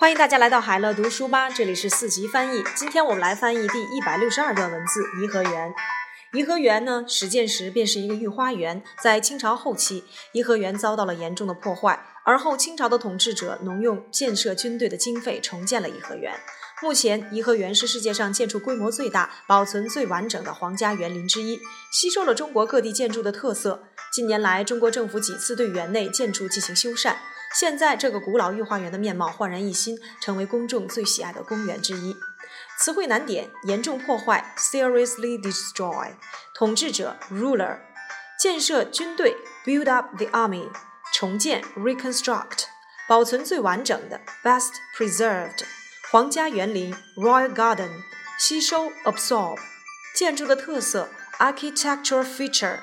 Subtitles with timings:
[0.00, 2.62] 欢迎大家来到海乐读书吧，这里是四级翻译。
[2.76, 5.70] 今天我们来翻译第一百六十二段文字《颐和园》。
[6.32, 10.04] 颐和园呢，始建时便是一个御花园，在清朝后期，
[10.34, 16.32] 颐和园遭到了严重的破坏，而后清朝的统治者农用建设军队的经费重建了颐和园。
[16.80, 21.58] 目前，颐和园是世界上建筑规模最大、保存最完整的皇家园林之一，
[21.90, 23.82] 吸收了中国各地建筑的特色。
[24.12, 27.16] 近年来，中国政府几次对园内建筑进行修缮。
[27.54, 32.16] 现在，这个古老御花园的面貌焕然一新，成为公众最喜爱的公园之一。
[32.78, 36.14] 词汇难点：严重破坏 （seriously destroy），
[36.54, 37.78] 统治者 （ruler），
[38.38, 40.70] 建设军队 （build up the army），
[41.12, 42.64] 重建 （reconstruct），
[43.08, 45.64] 保存最完整的 （best preserved），
[46.12, 47.90] 皇家园林 （royal garden），
[48.38, 49.58] 吸收 （absorb），
[50.14, 52.78] 建筑的特色 （architectural feature），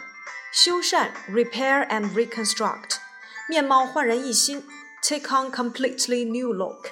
[0.52, 3.05] 修缮 （repair and reconstruct）。
[3.48, 4.65] 面貌焕然一新，
[5.02, 6.90] take on completely new look。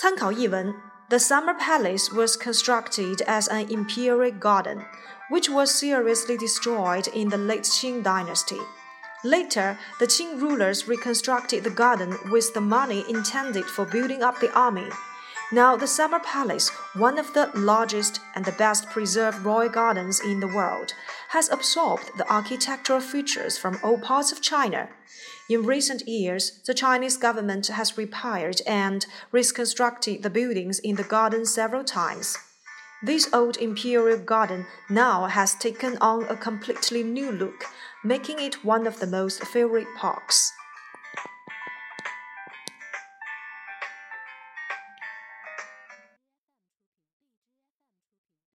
[0.00, 0.74] 参考译文：
[1.08, 4.86] The Summer Palace was constructed as an imperial garden,
[5.30, 8.60] which was seriously destroyed in the late Qing dynasty.
[9.22, 14.50] Later, the Qing rulers reconstructed the garden with the money intended for building up the
[14.54, 14.88] army.
[15.51, 20.39] Now, the Summer Palace, one of the largest and the best preserved royal gardens in
[20.39, 20.93] the world,
[21.29, 24.89] has absorbed the architectural features from all parts of China.
[25.47, 31.45] In recent years, the Chinese government has repaired and reconstructed the buildings in the garden
[31.45, 32.37] several times.
[33.03, 37.65] This old imperial garden now has taken on a completely new look,
[38.03, 40.51] making it one of the most favorite parks.